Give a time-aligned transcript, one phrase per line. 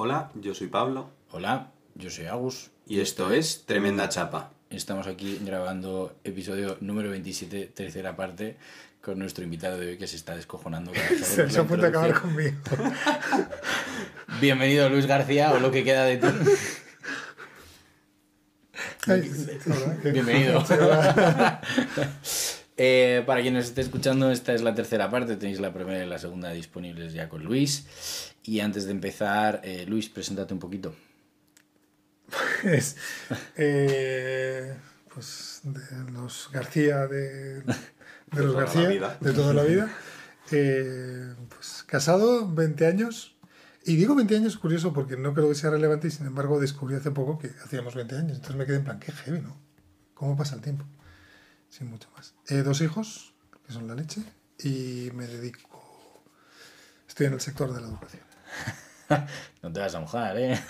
[0.00, 1.10] Hola, yo soy Pablo.
[1.32, 2.70] Hola, yo soy Agus.
[2.86, 4.52] Y esto es Tremenda Chapa.
[4.70, 8.58] Estamos aquí grabando episodio número 27, tercera parte,
[9.02, 10.92] con nuestro invitado de hoy que se está descojonando.
[11.24, 12.56] se se apunta a acabar conmigo.
[14.40, 16.28] Bienvenido Luis García, o lo que queda de ti.
[20.12, 20.64] Bienvenido.
[22.80, 25.36] Eh, para quien nos esté escuchando, esta es la tercera parte.
[25.36, 28.32] Tenéis la primera y la segunda disponibles ya con Luis.
[28.44, 30.94] Y antes de empezar, eh, Luis, preséntate un poquito.
[32.62, 32.96] Pues,
[33.56, 34.76] eh,
[35.12, 37.64] pues de los García, de,
[38.32, 38.88] los García,
[39.20, 39.88] de toda la vida.
[40.48, 43.36] pues casado, 20 años.
[43.84, 46.94] Y digo 20 años curioso porque no creo que sea relevante y sin embargo descubrí
[46.94, 48.36] hace poco que hacíamos 20 años.
[48.36, 49.56] Entonces me quedé en plan, qué heavy, ¿no?
[50.14, 50.84] ¿Cómo pasa el tiempo?
[51.68, 52.34] Sin mucho más.
[52.48, 53.34] Eh, dos hijos,
[53.66, 54.22] que son la leche,
[54.58, 56.22] y me dedico.
[57.06, 58.22] Estoy en el sector de la educación.
[59.62, 60.60] no te vas a mojar, ¿eh?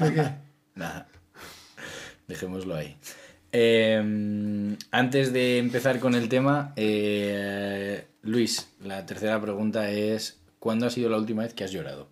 [0.00, 0.30] ¿De qué?
[0.74, 1.08] Nada.
[2.26, 2.98] Dejémoslo ahí.
[3.52, 10.90] Em, antes de empezar con el tema, eh, Luis, la tercera pregunta es: ¿cuándo ha
[10.90, 12.10] sido la última vez que has llorado?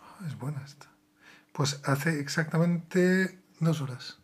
[0.00, 0.90] Ah, es buena esta.
[1.52, 4.18] Pues hace exactamente dos horas.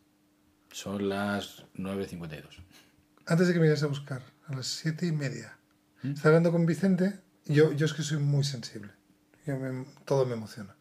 [0.71, 2.67] Son las 9.52
[3.27, 5.59] antes de que me vayas a buscar, a las siete y media.
[6.03, 6.13] ¿Mm?
[6.13, 8.93] Estaba hablando con Vicente, yo, yo es que soy muy sensible,
[9.45, 9.57] yo
[10.05, 10.77] todo me emociona.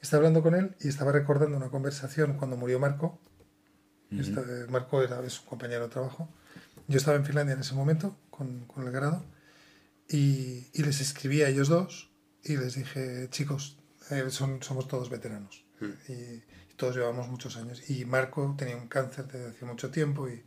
[0.00, 3.20] Estaba hablando con él y estaba recordando una conversación cuando murió Marco.
[4.68, 6.32] Marco era su compañero de trabajo.
[6.88, 9.24] Yo estaba en Finlandia en ese momento con, con el grado
[10.08, 12.10] y, y, les escribí a ellos dos
[12.42, 13.78] y les dije, chicos,
[14.10, 15.84] eh, son, somos todos veteranos mm.
[16.08, 17.88] y, y, todos llevamos muchos años.
[17.88, 20.42] Y Marco tenía un cáncer desde hace mucho tiempo y,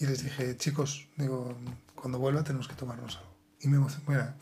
[0.00, 1.56] y les dije, chicos, digo,
[1.94, 3.34] cuando vuelva tenemos que tomarnos algo.
[3.60, 4.04] Y me emocioné.
[4.06, 4.34] Bueno,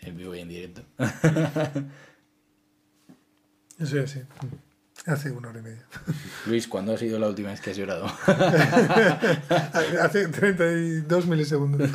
[0.00, 0.82] en vivo y en directo.
[3.78, 4.20] Yo soy así.
[5.06, 5.86] Hace una hora y media.
[6.46, 8.06] Luis, ¿cuándo ha sido la última vez que has llorado?
[10.00, 11.90] Hace 32 milisegundos.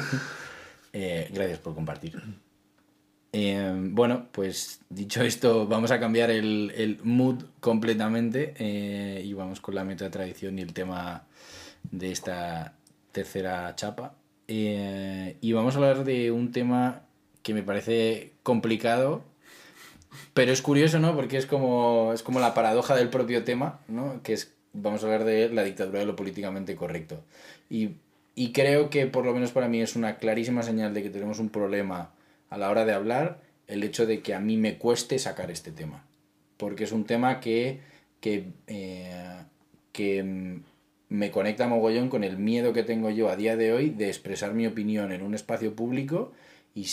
[0.94, 2.22] Eh, gracias por compartir.
[3.32, 9.62] Em, bueno, pues dicho esto, vamos a cambiar el, el mood completamente eh, y vamos
[9.62, 11.28] con la meta tradición y el tema
[11.92, 12.74] de esta
[13.12, 14.16] tercera chapa.
[14.48, 17.04] Eh, y vamos a hablar de un tema
[17.44, 19.24] que me parece complicado,
[20.34, 21.16] pero es curioso, ¿no?
[21.16, 24.22] Porque es como, es como la paradoja del propio tema, ¿no?
[24.24, 27.24] Que es, vamos a hablar de la dictadura de lo políticamente correcto.
[27.70, 27.92] Y,
[28.34, 31.40] y creo que por lo menos para mí es una clarísima señal de que tenemos
[31.40, 32.12] un problema
[32.50, 35.72] a la hora de hablar el hecho de que a mí me cueste sacar este
[35.72, 36.06] tema.
[36.58, 37.80] Porque es un tema que,
[38.20, 39.44] que, eh,
[39.92, 40.62] que
[41.10, 44.54] me conecta mogollón con el miedo que tengo yo a día de hoy de expresar
[44.54, 46.32] mi opinión en un espacio público
[46.74, 46.88] y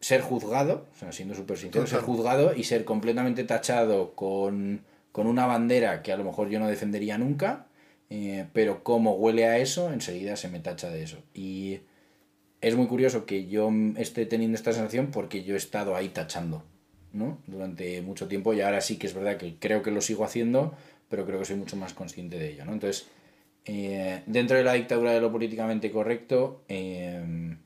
[0.00, 5.26] ser juzgado, o sea, siendo súper sincero, ser juzgado y ser completamente tachado con, con,
[5.26, 7.66] una bandera que a lo mejor yo no defendería nunca,
[8.10, 11.22] eh, pero como huele a eso, enseguida se me tacha de eso.
[11.32, 11.80] Y
[12.64, 16.64] es muy curioso que yo esté teniendo esta sensación porque yo he estado ahí tachando,
[17.12, 17.38] ¿no?
[17.46, 20.74] Durante mucho tiempo y ahora sí que es verdad que creo que lo sigo haciendo,
[21.10, 22.72] pero creo que soy mucho más consciente de ello, ¿no?
[22.72, 23.06] Entonces,
[23.66, 27.58] eh, dentro de la dictadura de lo políticamente correcto, em,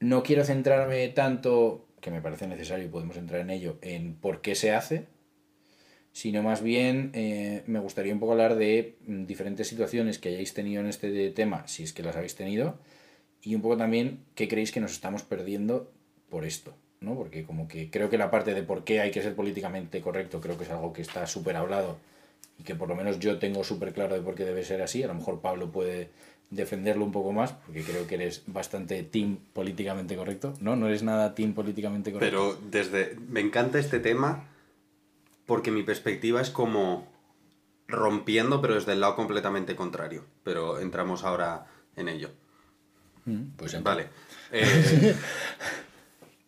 [0.00, 4.42] no quiero centrarme tanto, que me parece necesario y podemos entrar en ello, en por
[4.42, 5.06] qué se hace,
[6.12, 10.52] sino más bien eh, me gustaría un poco hablar de mm, diferentes situaciones que hayáis
[10.52, 12.78] tenido en este tema, si es que las habéis tenido,
[13.46, 15.88] y un poco también qué creéis que nos estamos perdiendo
[16.28, 17.14] por esto, ¿no?
[17.14, 20.40] Porque como que creo que la parte de por qué hay que ser políticamente correcto
[20.40, 21.96] creo que es algo que está súper hablado
[22.58, 25.04] y que por lo menos yo tengo súper claro de por qué debe ser así.
[25.04, 26.10] A lo mejor Pablo puede
[26.50, 30.54] defenderlo un poco más, porque creo que eres bastante team políticamente correcto.
[30.60, 32.58] No, no eres nada team políticamente correcto.
[32.58, 33.16] Pero desde...
[33.28, 34.48] Me encanta este tema
[35.46, 37.06] porque mi perspectiva es como
[37.86, 40.24] rompiendo, pero desde el lado completamente contrario.
[40.42, 42.30] Pero entramos ahora en ello.
[43.56, 44.08] Pues vale.
[44.52, 45.14] Eh,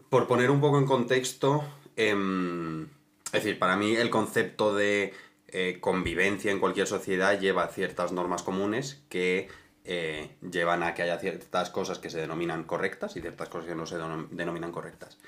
[0.09, 1.65] por poner un poco en contexto,
[1.97, 5.13] em, es decir, para mí el concepto de
[5.49, 9.49] eh, convivencia en cualquier sociedad lleva ciertas normas comunes que
[9.85, 13.75] eh, llevan a que haya ciertas cosas que se denominan correctas y ciertas cosas que
[13.75, 13.97] no se
[14.31, 15.19] denominan correctas.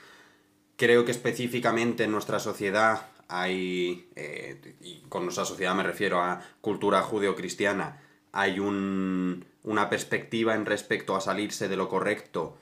[0.76, 4.08] Creo que específicamente en nuestra sociedad hay,
[4.80, 8.00] y con nuestra sociedad me refiero a cultura judeocristiana,
[8.32, 12.56] hay un, una perspectiva en respecto a salirse de lo correcto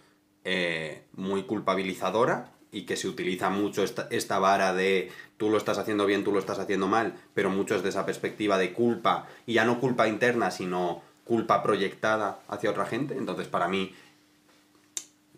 [0.44, 5.78] eh, muy culpabilizadora y que se utiliza mucho esta, esta, vara de tú lo estás
[5.78, 9.26] haciendo bien, tú lo estás haciendo mal, pero mucho es de esa perspectiva de culpa,
[9.46, 13.16] y ya no culpa interna, sino culpa proyectada hacia otra gente.
[13.16, 13.94] Entonces, para mí,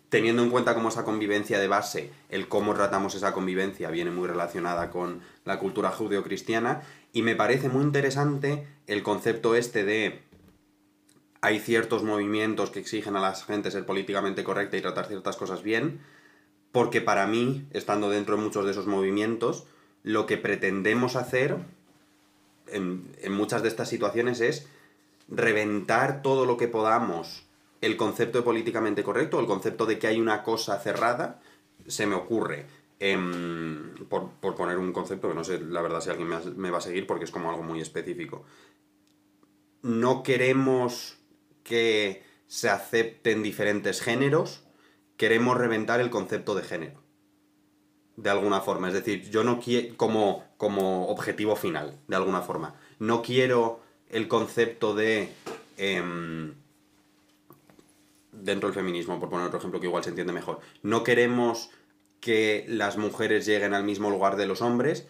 [0.09, 4.27] teniendo en cuenta cómo esa convivencia de base, el cómo tratamos esa convivencia, viene muy
[4.27, 6.81] relacionada con la cultura judeocristiana,
[7.13, 10.21] y me parece muy interesante el concepto este de
[11.41, 15.63] hay ciertos movimientos que exigen a la gente ser políticamente correcta y tratar ciertas cosas
[15.63, 15.99] bien,
[16.71, 19.65] porque para mí, estando dentro de muchos de esos movimientos,
[20.03, 21.57] lo que pretendemos hacer
[22.67, 24.67] en, en muchas de estas situaciones es
[25.27, 27.45] reventar todo lo que podamos
[27.81, 31.41] el concepto de políticamente correcto, el concepto de que hay una cosa cerrada,
[31.87, 32.67] se me ocurre.
[32.99, 36.69] em, por, por poner un concepto que no sé, la verdad, si alguien me, me
[36.69, 38.45] va a seguir porque es como algo muy específico.
[39.81, 41.20] No queremos
[41.63, 44.63] que se acepten diferentes géneros,
[45.17, 47.01] queremos reventar el concepto de género.
[48.17, 48.89] De alguna forma.
[48.89, 49.95] Es decir, yo no quiero.
[49.97, 52.75] Como, como objetivo final, de alguna forma.
[52.99, 55.29] No quiero el concepto de.
[55.77, 56.53] em,
[58.31, 60.59] dentro del feminismo, por poner otro ejemplo que igual se entiende mejor.
[60.83, 61.69] No queremos
[62.19, 65.07] que las mujeres lleguen al mismo lugar de los hombres,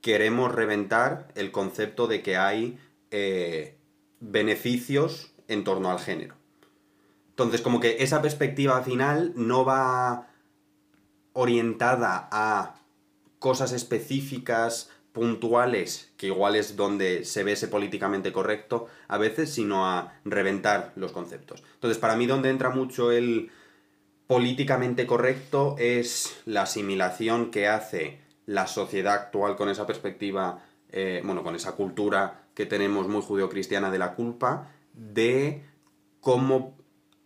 [0.00, 2.78] queremos reventar el concepto de que hay
[3.10, 3.76] eh,
[4.20, 6.34] beneficios en torno al género.
[7.30, 10.28] Entonces, como que esa perspectiva final no va
[11.32, 12.74] orientada a
[13.38, 19.86] cosas específicas, puntuales, que igual es donde se ve ese políticamente correcto a veces, sino
[19.86, 21.64] a reventar los conceptos.
[21.74, 23.50] Entonces, para mí donde entra mucho el
[24.28, 31.42] políticamente correcto es la asimilación que hace la sociedad actual con esa perspectiva, eh, bueno,
[31.42, 35.64] con esa cultura que tenemos muy judeocristiana de la culpa, de
[36.20, 36.76] cómo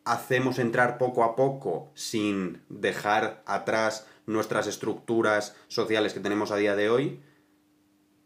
[0.05, 6.77] hacemos entrar poco a poco, sin dejar atrás nuestras estructuras sociales que tenemos a día
[6.77, 7.21] de hoy,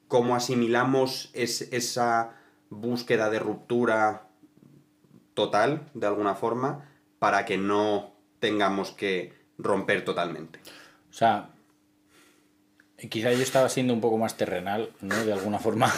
[0.09, 2.35] cómo asimilamos es- esa
[2.71, 4.29] búsqueda de ruptura
[5.35, 6.89] total, de alguna forma,
[7.19, 10.61] para que no tengamos que romper totalmente.
[11.11, 11.51] O sea,
[13.11, 15.15] quizá yo estaba siendo un poco más terrenal, ¿no?
[15.25, 15.93] De alguna forma.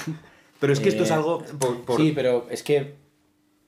[0.61, 1.43] Pero es que esto es Eh, algo...
[1.59, 2.97] por- por- Sí, pero es que.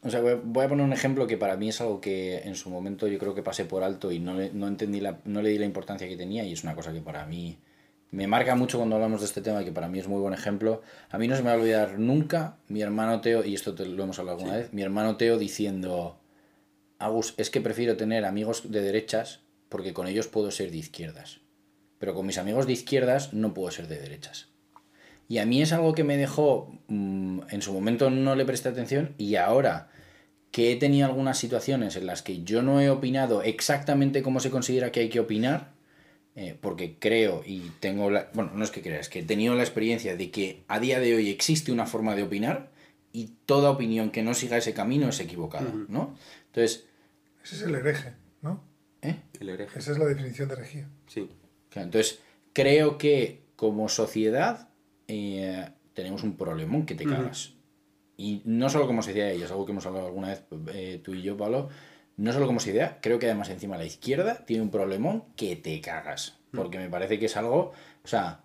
[0.03, 2.71] O sea, voy a- poner un ejemplo que para mí es algo que en su
[2.71, 5.51] momento yo creo que pasé por alto y no le, no entendí la, no le
[5.51, 7.59] di la importancia que tenía y es una cosa que para mí
[8.11, 10.35] me marca mucho cuando hablamos de este tema y que para mí es muy buen
[10.35, 10.83] ejemplo.
[11.11, 13.87] A mí no se me va a olvidar nunca mi hermano Teo, y esto te
[13.87, 16.19] lo hemos hablado alguna vez, mi hermano Teo diciendo,
[16.99, 21.41] Agus, es que prefiero tener amigos de derechas porque con ellos puedo ser de izquierdas.
[21.99, 24.50] Pero con mis amigos de izquierdas no puedo ser de derechas.
[25.31, 28.69] Y a mí es algo que me dejó, mm, en su momento no le presté
[28.69, 29.89] atención y ahora
[30.51, 34.51] que he tenido algunas situaciones en las que yo no he opinado exactamente como se
[34.51, 35.71] considera que hay que opinar,
[36.35, 38.29] eh, porque creo y tengo la...
[38.35, 40.99] Bueno, no es que crea, es que he tenido la experiencia de que a día
[40.99, 42.73] de hoy existe una forma de opinar
[43.13, 46.17] y toda opinión que no siga ese camino es equivocada, ¿no?
[46.47, 46.87] Entonces,
[47.45, 48.65] Ese es el hereje, ¿no?
[49.01, 49.15] ¿eh?
[49.39, 49.79] El hereje.
[49.79, 50.89] Esa es la definición de herejía.
[51.07, 51.29] Sí.
[51.69, 52.19] Claro, entonces,
[52.53, 54.70] creo que como sociedad
[55.13, 57.55] eh, tenemos un problemón que te cagas.
[58.17, 61.15] Y no solo como sociedad, y es algo que hemos hablado alguna vez eh, tú
[61.15, 61.69] y yo, Pablo,
[62.17, 65.81] no solo como sociedad, creo que además encima la izquierda tiene un problemón que te
[65.81, 66.39] cagas.
[66.53, 67.73] Porque me parece que es algo,
[68.05, 68.43] o sea,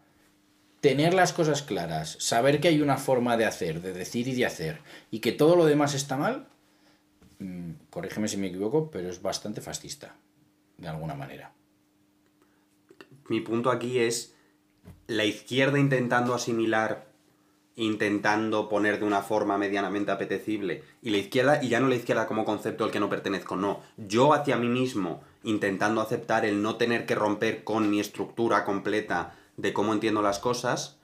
[0.80, 4.46] tener las cosas claras, saber que hay una forma de hacer, de decir y de
[4.46, 6.48] hacer, y que todo lo demás está mal,
[7.40, 10.16] mm, corrígeme si me equivoco, pero es bastante fascista,
[10.78, 11.54] de alguna manera.
[13.28, 14.35] Mi punto aquí es
[15.08, 17.08] la izquierda intentando asimilar,
[17.76, 22.28] intentando poner de una forma medianamente apetecible, y la izquierda, y ya no la izquierda
[22.28, 23.82] como concepto al que no pertenezco, no.
[23.98, 29.36] Yo hacia mí mismo, intentando aceptar el no tener que romper con mi estructura completa
[29.58, 31.00] de cómo entiendo las cosas,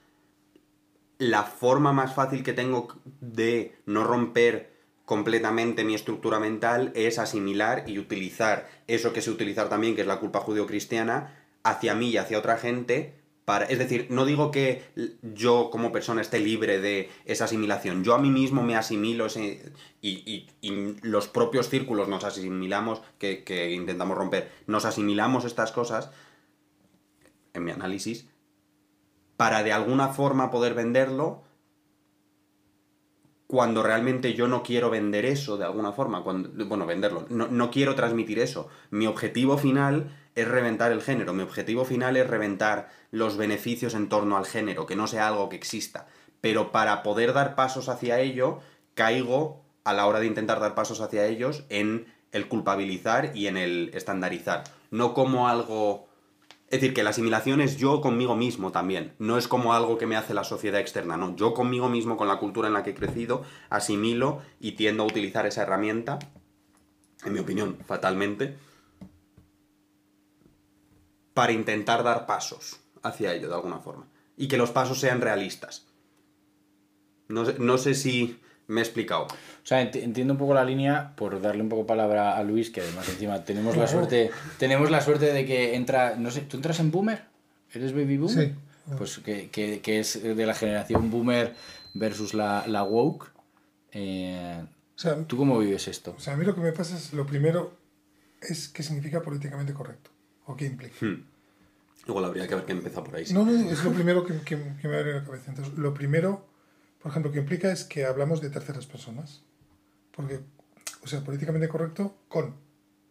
[1.17, 2.88] la forma más fácil que tengo
[3.20, 4.72] de no romper
[5.05, 10.08] completamente mi estructura mental es asimilar y utilizar eso que sé utilizar también, que es
[10.08, 13.21] la culpa judeocristiana, hacia mí y hacia otra gente.
[13.46, 14.84] Para, es decir, no digo que
[15.22, 18.04] yo como persona esté libre de esa asimilación.
[18.04, 23.02] Yo a mí mismo me asimilo ese- y, y- y los propios círculos nos asimilamos,
[23.18, 26.12] que, que intentamos romper, nos asimilamos estas cosas,
[27.54, 28.28] en mi análisis,
[29.38, 31.44] para de alguna forma poder venderlo
[33.48, 37.70] cuando realmente yo no quiero vender eso de alguna forma, cuando, bueno, venderlo, no, no
[37.70, 38.70] quiero transmitir eso.
[38.92, 44.10] Mi objetivo final es reventar el género, mi objetivo final es reventar los beneficios en
[44.10, 46.08] torno al género, que no sea algo que exista.
[46.40, 48.60] Pero para poder dar pasos hacia ello,
[48.94, 53.58] caigo a la hora de intentar dar pasos hacia ellos en el culpabilizar y en
[53.58, 54.64] el estandarizar.
[54.90, 56.08] No como algo
[56.72, 59.12] es decir, que la asimilación es yo conmigo mismo también.
[59.20, 61.36] No es como algo que me hace la sociedad externa, no.
[61.36, 65.06] Yo conmigo mismo, con la cultura en la que he crecido, asimilo y tiendo a
[65.06, 66.18] utilizar esa herramienta,
[67.26, 68.56] en mi opinión, fatalmente,
[71.34, 74.08] para intentar dar pasos hacia ello de alguna forma.
[74.38, 75.86] Y que los pasos sean realistas.
[77.28, 79.24] No sé, no sé si me he explicado.
[79.24, 82.70] O sea, ent- entiendo un poco la línea, por darle un poco palabra a Luis,
[82.70, 86.58] que además encima tenemos la suerte, tenemos la suerte de que entra, no sé, ¿tú
[86.58, 87.24] entras en Boomer?
[87.74, 88.50] ¿Eres Baby Boomer?
[88.50, 88.56] Sí.
[88.98, 91.56] Pues que, que, que es de la generación Boomer
[91.94, 93.32] versus la, la Woke.
[93.94, 94.64] Eh,
[94.96, 96.16] O sea, ¿Tú cómo vives esto?
[96.18, 97.74] o sea, a mí lo que me pasa es, lo primero
[98.42, 100.11] es qué significa políticamente correcto
[100.51, 100.96] o qué implica.
[101.05, 101.24] Hmm.
[102.08, 103.25] Igual habría que ver que empieza por ahí.
[103.25, 103.34] sí.
[103.34, 105.51] No, no, es lo primero que, que, que me abre la cabeza.
[105.51, 106.48] Entonces, lo primero,
[107.01, 109.43] por ejemplo, que implica es que hablamos de terceras personas.
[110.12, 110.39] Porque,
[111.03, 112.46] o sea, políticamente correcto con.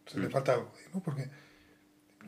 [0.06, 1.00] O sea, le falta algo ahí, ¿no?
[1.02, 1.30] Porque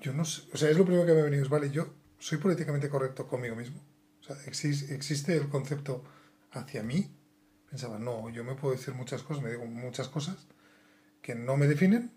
[0.01, 0.43] yo no sé.
[0.53, 1.43] O sea, es lo primero que me ha venido.
[1.43, 3.83] es, Vale, yo soy políticamente correcto conmigo mismo.
[4.21, 6.05] O sea, exis- existe el concepto
[6.53, 7.11] hacia mí.
[7.69, 10.47] Pensaba, no, yo me puedo decir muchas cosas, me digo muchas cosas
[11.23, 12.11] que no me definen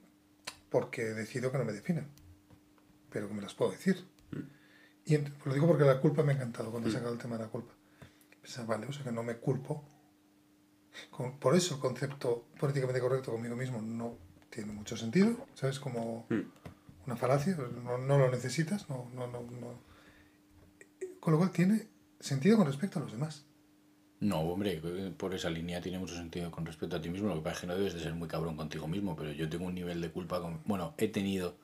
[0.70, 2.08] porque decido que no me definen.
[3.16, 3.96] Pero que me las puedo decir.
[5.06, 7.38] Y ent- lo digo porque la culpa me ha encantado cuando he sacado el tema
[7.38, 7.72] de la culpa.
[8.42, 9.86] Pensaba, vale, o sea que no me culpo.
[11.12, 14.18] Con- por eso el concepto políticamente correcto conmigo mismo no
[14.50, 15.48] tiene mucho sentido.
[15.54, 15.80] ¿Sabes?
[15.80, 16.42] Como Mm.
[17.06, 18.90] una falacia, pues no, no lo necesitas.
[18.90, 19.80] No, no, no, no.
[21.22, 21.88] Con lo cual tiene
[22.20, 23.46] sentido con respecto a los demás.
[24.20, 24.82] No, hombre,
[25.18, 27.30] por esa línea tiene mucho sentido con respecto a ti mismo.
[27.30, 29.48] Lo que pasa es que no debes de ser muy cabrón contigo mismo, pero yo
[29.48, 30.60] tengo un nivel de culpa con...
[30.66, 31.58] Bueno, he tenido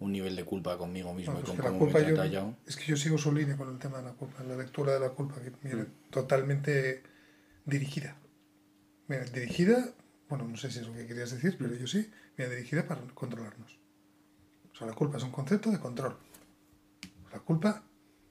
[0.00, 2.56] un nivel de culpa conmigo mismo No, y pues con cómo me he tratado.
[2.66, 5.00] es que yo sigo su línea con el tema de la culpa, la lectura de
[5.00, 6.10] la culpa, que viene Mm.
[6.10, 7.02] totalmente
[7.64, 8.16] dirigida.
[9.08, 9.92] Mira, dirigida,
[10.28, 11.78] bueno, no sé si es lo que querías decir, pero Mm.
[11.78, 13.78] yo sí, viene dirigida para controlarnos.
[14.72, 16.16] O sea, la culpa es un concepto de control.
[17.32, 17.82] La culpa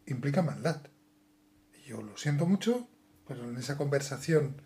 [0.06, 0.82] implica maldad.
[1.74, 2.88] Y yo lo siento mucho,
[3.28, 4.62] pero en esa conversación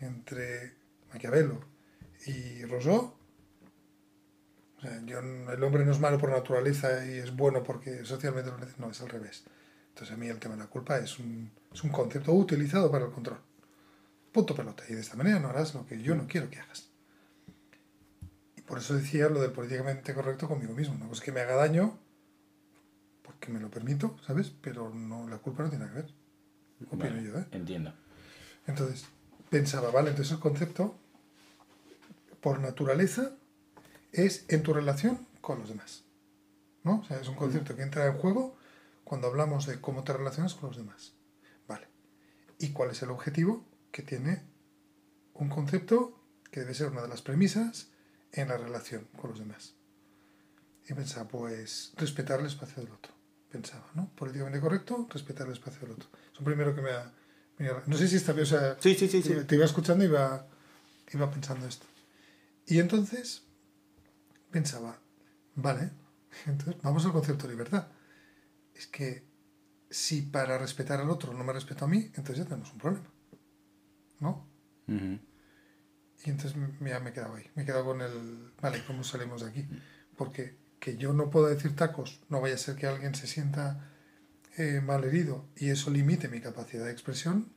[0.00, 0.74] entre
[1.12, 1.60] Maquiavelo
[2.26, 3.14] y Rousseau,
[4.80, 8.50] o sea, yo, el hombre no es malo por naturaleza y es bueno porque socialmente
[8.50, 8.82] lo necesita.
[8.82, 9.44] No, es al revés.
[9.90, 13.04] Entonces a mí el tema de la culpa es un, es un concepto utilizado para
[13.04, 13.40] el control.
[14.32, 14.82] Punto pelota.
[14.88, 16.88] Y de esta manera no harás lo que yo no quiero que hagas.
[18.56, 20.96] Y por eso decía lo del políticamente correcto conmigo mismo.
[20.98, 21.98] No es que me haga daño
[23.22, 24.50] porque me lo permito, ¿sabes?
[24.62, 26.14] Pero no, la culpa no tiene nada que ver.
[26.86, 27.46] Opino Vale, yo, ¿eh?
[27.50, 27.92] Entiendo.
[28.66, 29.04] Entonces,
[29.50, 30.96] pensaba, vale, entonces el concepto,
[32.40, 33.32] por naturaleza,
[34.12, 36.04] es en tu relación con los demás.
[36.82, 37.00] ¿No?
[37.00, 38.56] O sea, es un concepto que entra en juego
[39.04, 41.12] cuando hablamos de cómo te relacionas con los demás.
[41.68, 41.88] Vale.
[42.58, 43.64] ¿Y cuál es el objetivo?
[43.92, 44.42] Que tiene
[45.34, 46.18] un concepto
[46.50, 47.88] que debe ser una de las premisas
[48.32, 49.74] en la relación con los demás.
[50.88, 53.12] Y pensaba, pues, respetar el espacio del otro.
[53.50, 54.10] Pensaba, ¿no?
[54.14, 56.08] Políticamente correcto, respetar el espacio del otro.
[56.32, 57.12] Es lo primero que me ha...
[57.86, 59.34] No sé si está bien, o sea, Sí, sí, sí, sí.
[59.46, 60.46] te iba escuchando y iba,
[61.12, 61.84] iba pensando esto.
[62.66, 63.42] Y entonces
[64.50, 64.98] pensaba,
[65.54, 65.90] vale,
[66.46, 67.88] entonces vamos al concepto de libertad.
[68.74, 69.24] Es que
[69.90, 73.06] si para respetar al otro no me respeto a mí, entonces ya tenemos un problema.
[74.20, 74.46] ¿No?
[74.86, 77.50] Y entonces ya me he quedado ahí.
[77.54, 79.68] Me he quedado con el, vale, ¿cómo salimos de aquí?
[80.16, 83.90] Porque que yo no puedo decir tacos, no vaya a ser que alguien se sienta
[84.56, 87.52] eh, mal herido y eso limite mi capacidad de expresión.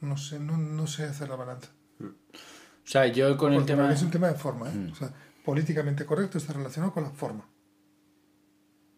[0.00, 1.70] No sé, no, no sé hacer la balanza.
[2.00, 3.92] O sea, yo con el tema...
[3.92, 4.74] es un tema de forma, ¿eh?
[4.74, 4.92] Mm.
[4.92, 5.12] O sea,
[5.44, 7.48] políticamente correcto está relacionado con la forma.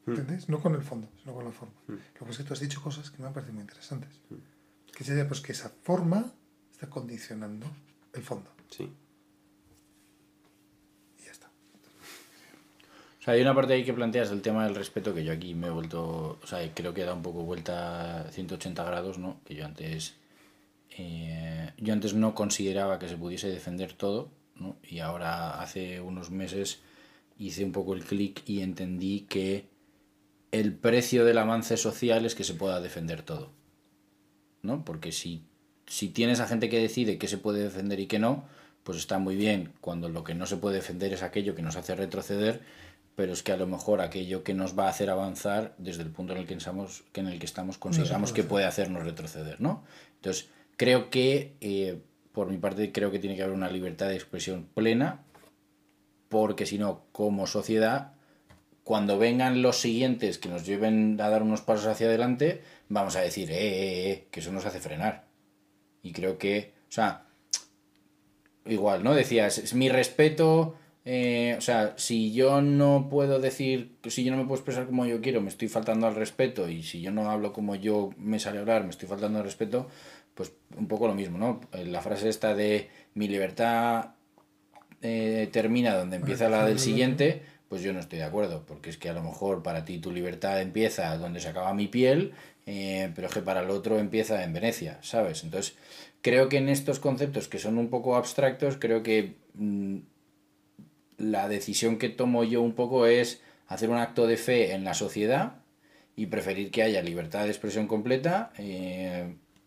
[0.06, 0.48] ¿Entendés?
[0.48, 1.74] No con el fondo, sino con la forma.
[1.86, 4.10] Lo que pasa es que tú has dicho cosas que me han parecido muy interesantes.
[4.96, 6.32] Que sería pues que esa forma
[6.72, 7.66] está condicionando
[8.12, 8.50] el fondo.
[8.68, 8.92] Sí.
[11.20, 11.48] Y ya está.
[13.20, 15.54] O sea, hay una parte ahí que planteas el tema del respeto que yo aquí
[15.54, 19.40] me he vuelto, o sea, creo que da un poco vuelta 180 grados, ¿no?
[19.44, 20.16] Que yo antes,
[20.98, 24.30] eh, yo antes no consideraba que se pudiese defender todo,
[24.62, 24.76] ¿no?
[24.82, 26.80] Y ahora hace unos meses
[27.38, 29.66] hice un poco el clic y entendí que
[30.52, 33.50] el precio del avance social es que se pueda defender todo,
[34.62, 34.84] ¿no?
[34.84, 35.44] Porque si,
[35.86, 38.44] si tienes a gente que decide qué se puede defender y qué no,
[38.84, 41.76] pues está muy bien cuando lo que no se puede defender es aquello que nos
[41.76, 42.60] hace retroceder,
[43.14, 46.10] pero es que a lo mejor aquello que nos va a hacer avanzar desde el
[46.10, 49.60] punto en el que estamos, que en el que estamos consideramos que puede hacernos retroceder,
[49.60, 49.84] ¿no?
[50.16, 52.00] Entonces, creo que, eh,
[52.32, 55.24] por mi parte, creo que tiene que haber una libertad de expresión plena,
[56.28, 58.14] porque si no, como sociedad,
[58.84, 63.20] cuando vengan los siguientes que nos lleven a dar unos pasos hacia adelante, vamos a
[63.20, 65.28] decir, eh, eh, eh, que eso nos hace frenar.
[66.02, 67.26] Y creo que, o sea,
[68.66, 69.14] igual, ¿no?
[69.14, 74.38] Decías, es mi respeto, eh, o sea, si yo no puedo decir, si yo no
[74.38, 77.28] me puedo expresar como yo quiero, me estoy faltando al respeto, y si yo no
[77.30, 79.88] hablo como yo me sale hablar, me estoy faltando al respeto,
[80.34, 81.60] pues un poco lo mismo, ¿no?
[81.72, 84.14] Eh, La frase esta de mi libertad
[85.02, 88.98] eh, termina donde empieza la del siguiente, pues yo no estoy de acuerdo, porque es
[88.98, 92.32] que a lo mejor para ti tu libertad empieza donde se acaba mi piel,
[92.66, 95.42] eh, pero es que para el otro empieza en Venecia, ¿sabes?
[95.42, 95.76] Entonces,
[96.20, 99.98] creo que en estos conceptos que son un poco abstractos, creo que mm,
[101.18, 104.94] la decisión que tomo yo un poco es hacer un acto de fe en la
[104.94, 105.56] sociedad
[106.14, 108.52] y preferir que haya libertad de expresión completa.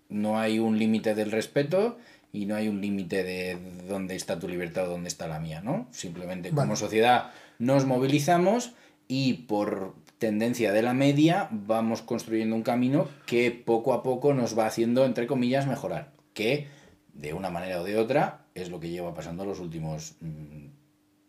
[0.09, 1.97] No hay un límite del respeto
[2.31, 3.57] y no hay un límite de
[3.87, 5.87] dónde está tu libertad o dónde está la mía, ¿no?
[5.91, 8.73] Simplemente como sociedad nos movilizamos
[9.07, 14.57] y por tendencia de la media vamos construyendo un camino que poco a poco nos
[14.57, 16.11] va haciendo, entre comillas, mejorar.
[16.33, 16.67] Que
[17.13, 20.67] de una manera o de otra es lo que lleva pasando los últimos mm,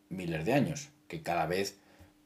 [0.09, 1.79] miles de años, que cada vez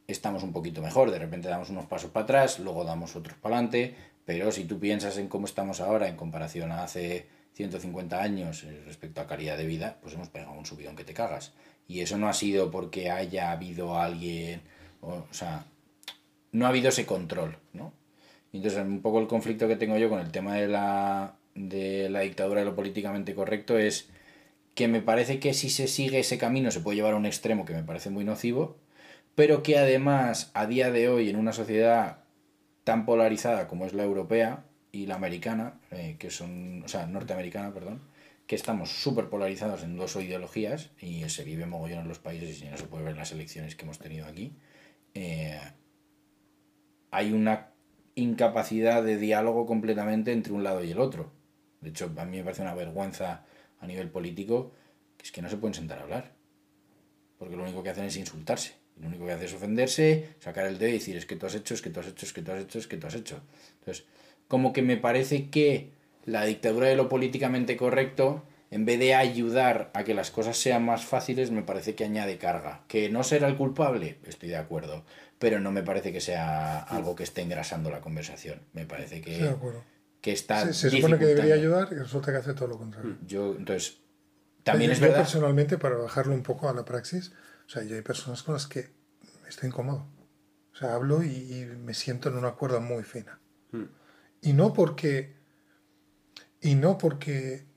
[0.06, 3.56] estamos un poquito mejor, de repente damos unos pasos para atrás, luego damos otros para
[3.56, 3.94] adelante,
[4.30, 8.80] pero si tú piensas en cómo estamos ahora en comparación a hace 150 años eh,
[8.86, 11.52] respecto a calidad de vida, pues hemos pegado un subidón que te cagas.
[11.88, 14.62] Y eso no ha sido porque haya habido alguien,
[15.00, 15.64] o, sea,
[16.52, 17.92] no ha habido ese control, ¿no?
[18.52, 22.20] entonces un poco el conflicto que tengo yo con el tema de la, de la
[22.20, 24.10] dictadura de lo políticamente correcto es
[24.76, 27.64] que me parece que si se sigue ese camino se puede llevar a un extremo
[27.64, 28.76] que me parece muy nocivo,
[29.34, 32.20] pero que además a día de hoy en una sociedad
[32.84, 37.72] tan polarizada como es la europea y la americana, eh, que son, o sea, norteamericana,
[37.72, 38.00] perdón,
[38.46, 42.64] que estamos súper polarizados en dos ideologías y se vive mogollón en los países y
[42.66, 44.56] no se puede ver en las elecciones que hemos tenido aquí,
[45.14, 45.60] eh,
[47.10, 47.70] hay una
[48.14, 51.32] incapacidad de diálogo completamente entre un lado y el otro.
[51.80, 53.44] De hecho, a mí me parece una vergüenza
[53.80, 54.72] a nivel político
[55.16, 56.32] que es que no se pueden sentar a hablar.
[57.38, 58.79] Porque lo único que hacen es insultarse.
[59.00, 61.54] Lo único que hacen es ofenderse, sacar el dedo y decir es que tú has
[61.54, 63.14] hecho, es que tú has hecho, es que tú has hecho, es que tú has
[63.14, 63.40] hecho.
[63.78, 64.04] Entonces,
[64.46, 65.92] como que me parece que
[66.24, 70.84] la dictadura de lo políticamente correcto, en vez de ayudar a que las cosas sean
[70.84, 72.84] más fáciles, me parece que añade carga.
[72.88, 75.04] Que no será el culpable, estoy de acuerdo,
[75.38, 78.60] pero no me parece que sea algo que esté engrasando la conversación.
[78.72, 79.54] Me parece que,
[80.20, 80.72] que está...
[80.72, 83.16] se supone que debería ayudar y resulta que hace todo lo contrario.
[83.26, 83.98] Yo, entonces,
[84.62, 85.18] también es verdad...
[85.18, 87.32] personalmente, para bajarlo un poco a la praxis,
[87.70, 88.90] o sea, yo hay personas con las que
[89.48, 90.04] estoy incómodo.
[90.72, 93.38] O sea, hablo y, me siento en una cuerda muy fina.
[93.70, 93.84] Hmm.
[94.42, 95.36] Y no porque.
[96.60, 97.68] Y no porque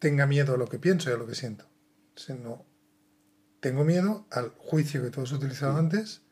[0.00, 1.66] tenga miedo a lo que pienso y a lo que siento.
[2.16, 2.66] Sino
[3.60, 5.78] tengo miedo al juicio que todos utilizado hmm.
[5.78, 6.22] antes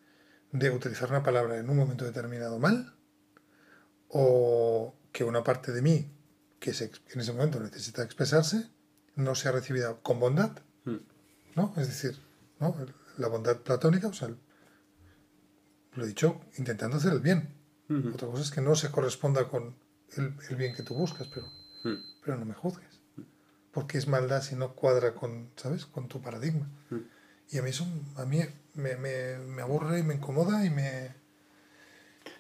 [0.51, 2.97] de utilizar una palabra en un momento determinado mal
[4.09, 6.13] o que una parte de mí
[6.59, 8.69] que en ese momento necesita expresarse
[9.15, 10.59] no sea recibida con bondad.
[10.85, 10.99] Hmm.
[11.55, 11.73] ¿no?
[11.77, 12.28] Es decir,
[12.61, 12.75] ¿no?
[13.17, 14.29] La bondad platónica, o sea,
[15.93, 17.55] lo he dicho, intentando hacer el bien.
[18.13, 19.75] Otra cosa es que no se corresponda con
[20.17, 21.47] el, bien que tú buscas, pero,
[22.23, 23.01] pero no me juzgues.
[23.73, 25.87] Porque es maldad si no cuadra con, ¿sabes?
[25.87, 26.69] Con tu paradigma.
[27.51, 28.41] Y a mí eso a mí
[28.75, 31.15] me, me, me aburre y me incomoda y me,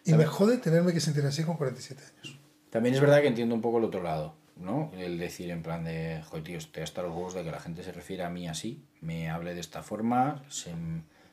[0.05, 2.39] y me jode tenerme que sentir así con 47 años.
[2.71, 4.35] También es verdad que entiendo un poco el otro lado.
[4.59, 4.91] ¿No?
[4.97, 7.83] El decir en plan de, joder, tío, estoy hasta los huevos de que la gente
[7.83, 10.75] se refiere a mí así, me hable de esta forma, se,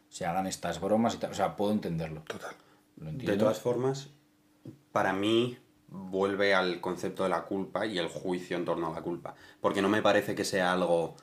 [0.10, 1.32] se hagan estas bromas y tal.
[1.32, 2.22] O sea, puedo entenderlo.
[2.22, 2.56] Total.
[2.98, 4.10] de todas formas,
[4.92, 5.58] para mí
[5.88, 9.36] vuelve al concepto de la culpa y el juicio en torno a la culpa.
[9.62, 11.16] Porque no me parece que sea algo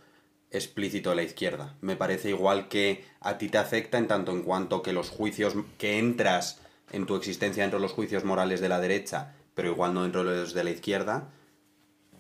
[0.51, 1.77] explícito de la izquierda.
[1.81, 5.55] Me parece igual que a ti te afecta en tanto en cuanto que los juicios
[5.79, 6.61] que entras
[6.91, 10.25] en tu existencia dentro de los juicios morales de la derecha, pero igual no dentro
[10.25, 11.31] de los de la izquierda,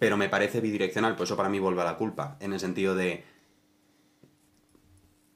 [0.02, 2.96] pero me parece bidireccional, por eso para mí vuelve a la culpa, en el sentido
[2.96, 3.22] de...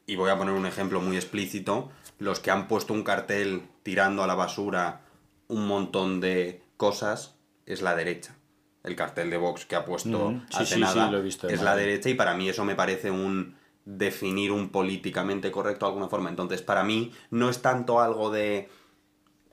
[0.07, 4.25] Y voy a poner un ejemplo muy explícito, los que han puesto un cartel tirando
[4.25, 5.03] a la basura
[5.47, 8.35] un montón de cosas es la derecha.
[8.83, 11.13] El cartel de Vox que ha puesto mm, hace nada
[11.49, 15.91] es la derecha y para mí eso me parece un definir un políticamente correcto de
[15.91, 16.29] alguna forma.
[16.29, 18.69] Entonces, para mí no es tanto algo de...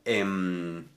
[0.06, 0.88] Em,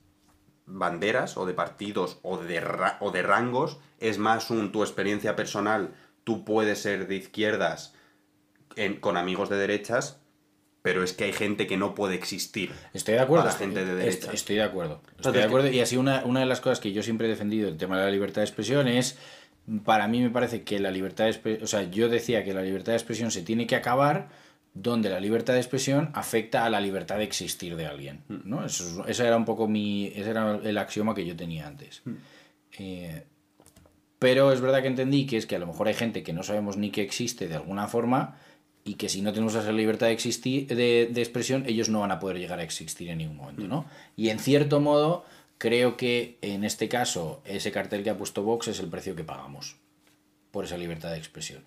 [0.67, 2.63] banderas o de partidos o de,
[3.01, 7.95] o de rangos, es más un tu experiencia personal, tú puedes ser de izquierdas
[9.01, 10.21] con amigos de derechas,
[10.83, 12.73] pero es que hay gente que no puede existir.
[12.93, 13.51] Estoy de acuerdo.
[13.51, 14.35] gente de derechas.
[14.35, 15.01] Estoy de acuerdo.
[15.17, 15.69] Estoy de acuerdo.
[15.69, 18.05] Y así una, una de las cosas que yo siempre he defendido el tema de
[18.05, 19.19] la libertad de expresión es,
[19.85, 22.63] para mí me parece que la libertad de expresión, o sea, yo decía que la
[22.63, 24.29] libertad de expresión se tiene que acabar
[24.77, 28.23] donde la libertad de expresión afecta a la libertad de existir de alguien.
[28.29, 28.37] Mm.
[28.45, 28.65] ¿no?
[28.65, 30.09] Eso, ese era un poco mi.
[30.09, 32.03] Ese era el axioma que yo tenía antes.
[32.05, 32.15] Mm.
[32.79, 33.25] Eh,
[34.19, 36.43] pero es verdad que entendí que es que a lo mejor hay gente que no
[36.43, 38.39] sabemos ni que existe de alguna forma
[38.85, 42.13] y que si no tenemos esa libertad de, existir, de, de expresión, ellos no van
[42.13, 43.67] a poder llegar a existir en ningún momento.
[43.67, 43.83] ¿no?
[43.83, 43.87] Mm.
[44.17, 45.25] Y en cierto modo,
[45.59, 49.25] creo que en este caso, ese cartel que ha puesto Vox es el precio que
[49.25, 49.77] pagamos
[50.51, 51.65] por esa libertad de expresión.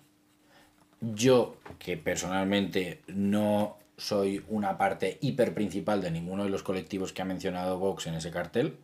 [1.00, 7.22] Yo, que personalmente no soy una parte hiper principal de ninguno de los colectivos que
[7.22, 8.76] ha mencionado Vox en ese cartel.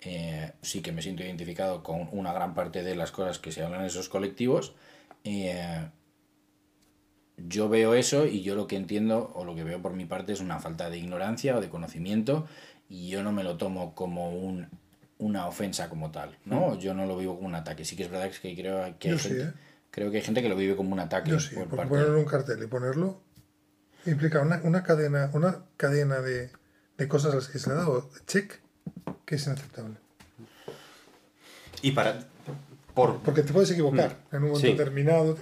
[0.00, 3.62] Eh, sí que me siento identificado con una gran parte de las cosas que se
[3.62, 4.74] hablan en esos colectivos.
[5.24, 5.88] Eh,
[7.36, 10.32] yo veo eso y yo lo que entiendo o lo que veo por mi parte
[10.32, 12.46] es una falta de ignorancia o de conocimiento
[12.88, 14.68] y yo no me lo tomo como un,
[15.18, 16.70] una ofensa como tal, ¿no?
[16.70, 16.78] Mm.
[16.78, 17.84] Yo no lo vivo como un ataque.
[17.84, 19.52] Sí que es verdad que creo que hay sí, gente, ¿eh?
[19.90, 21.88] Creo que hay gente que lo vive como un ataque Yo sí, por porque parte
[21.90, 23.20] ponerlo en un cartel y ponerlo
[24.06, 26.50] implica una, una cadena, una cadena de,
[26.96, 28.60] de cosas a las que se le ha dado check
[29.24, 29.96] que es inaceptable.
[31.82, 32.20] Y para.
[32.94, 34.68] Por, Porque te puedes equivocar en un momento Sí.
[34.72, 35.36] determinado,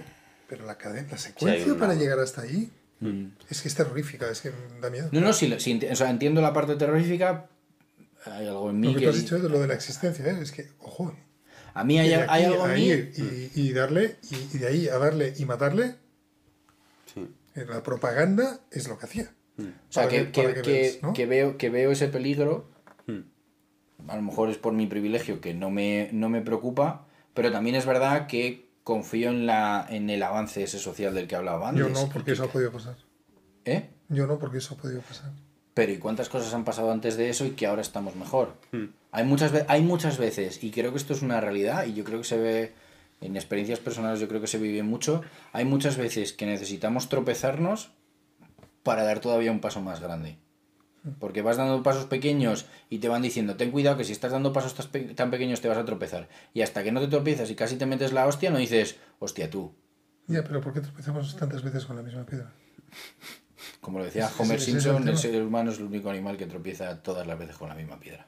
[0.47, 3.27] pero la cadena, la secuencia para llegar hasta ahí Mm.
[3.49, 5.09] es que es terrorífica, es que da miedo.
[5.11, 7.47] No, no, sí, sí, o sea, entiendo la parte terrorífica.
[8.25, 9.05] Hay algo en mí Lo que que.
[9.05, 10.37] tú has dicho de lo de la existencia, ¿eh?
[10.41, 11.15] es que, ojo,
[11.79, 12.89] A mí hay, algo en a mí.
[12.89, 15.95] y, y darle, y, y de ahí a darle y matarle,
[17.13, 17.27] sí.
[17.55, 19.31] la propaganda es lo que hacía.
[19.59, 21.13] O sea, que, que- que, para que que- veas, ¿no?
[21.13, 22.69] que veo, que veo ese peligro.
[23.07, 23.21] Hmm.
[24.07, 27.75] A lo mejor es por mi privilegio que no me, no me preocupa, pero también
[27.75, 31.83] es verdad que confío en, la, en el avance ese social del que hablaba antes.
[31.85, 32.95] Yo no, porque que- eso ha podido pasar.
[33.65, 33.89] ¿Eh?
[34.09, 35.31] Yo no, porque eso ha podido pasar.
[35.77, 38.55] Pero ¿y cuántas cosas han pasado antes de eso y que ahora estamos mejor?
[38.71, 38.85] Hmm.
[39.11, 42.17] Hay, muchas hay muchas veces, y creo que esto es una realidad, y yo creo
[42.17, 42.73] que se ve
[43.21, 45.21] en experiencias personales, yo creo que se vive mucho,
[45.53, 47.91] hay muchas veces que necesitamos tropezarnos
[48.81, 50.39] para dar todavía un paso más grande.
[51.19, 54.53] Porque vas dando pasos pequeños y te van diciendo, ten cuidado que si estás dando
[54.53, 54.73] pasos
[55.15, 56.27] tan pequeños te vas a tropezar.
[56.55, 59.51] Y hasta que no te tropiezas y casi te metes la hostia, no dices, hostia
[59.51, 59.75] tú.
[60.25, 62.51] Ya, pero ¿por qué tropezamos tantas veces con la misma piedra?
[63.87, 67.01] Como lo decía Homer el Simpson, el ser humano es el único animal que tropieza
[67.01, 68.27] todas las veces con la misma piedra.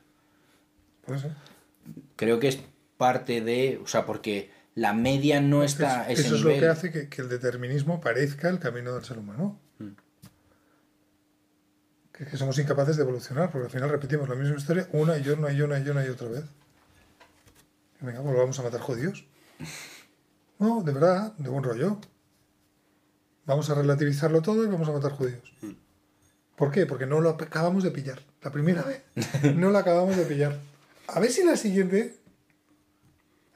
[1.06, 1.30] Por eso.
[2.16, 2.60] creo que es
[2.96, 6.66] parte de, o sea, porque la media no está Es- ese eso es lo que
[6.66, 9.60] hace que, que el determinismo parezca el camino del ser humano.
[9.80, 9.90] Mm.
[12.14, 15.28] Que, que somos incapaces de evolucionar, porque al final repetimos la misma historia una y
[15.28, 16.46] una y una y una y otra vez.
[18.02, 19.26] Y venga, pues vamos a matar judíos.
[20.58, 22.00] No, de verdad, de buen rollo.
[23.50, 25.42] Vamos a relativizarlo todo y vamos a matar judíos.
[26.56, 26.86] ¿Por qué?
[26.86, 28.22] Porque no lo acabamos de pillar.
[28.44, 29.02] La primera vez
[29.56, 30.60] no lo acabamos de pillar.
[31.08, 32.16] A ver si la siguiente...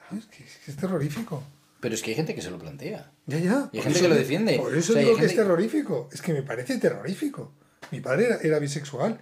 [0.09, 0.25] ¿Sabes?
[0.25, 1.43] Que, que es terrorífico.
[1.79, 3.11] Pero es que hay gente que se lo plantea.
[3.27, 3.69] Ya, ya.
[3.71, 4.57] Y hay gente que lo defiende.
[4.57, 6.09] Por eso O sea, digo que es terrorífico.
[6.11, 7.53] Es que me parece terrorífico.
[7.91, 9.19] Mi padre era, era bisexual.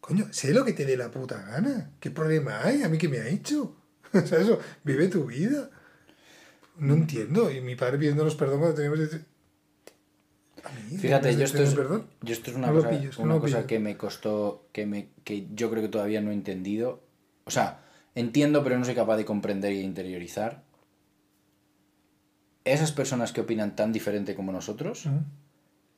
[0.00, 1.90] Coño, sé lo que te dé la puta gana.
[2.00, 2.84] ¿Qué problema hay?
[2.84, 3.76] ¿A mí qué me ha hecho?
[4.14, 5.68] o sea, eso, vive tu vida.
[6.78, 7.50] No entiendo.
[7.50, 9.00] Y mi padre pidiéndonos perdón cuando teníamos...
[10.70, 13.22] mí, Fíjate, ¿me yo esto, es, yo esto es una No cosa, pillo, es que
[13.22, 13.66] una no lo cosa pillo.
[13.66, 17.02] que me costó, que, me, que yo creo que todavía no he entendido.
[17.44, 17.80] O sea,
[18.14, 20.62] entiendo, pero no soy capaz de comprender y interiorizar.
[22.64, 25.08] Esas personas que opinan tan diferente como nosotros.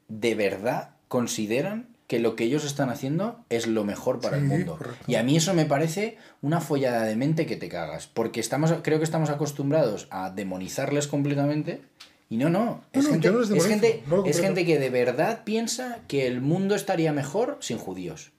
[0.08, 4.76] ¿de verdad consideran que lo que ellos están haciendo es lo mejor para el mundo?
[4.78, 5.04] correcto.
[5.06, 8.72] Y a mí eso me parece una follada de mente que te cagas, porque estamos,
[8.82, 11.82] creo que estamos acostumbrados a demonizarles completamente.
[12.30, 15.44] Y no, no, es, No, gente, no es, gente, no es gente que de verdad
[15.44, 18.32] piensa que el mundo estaría mejor sin judíos.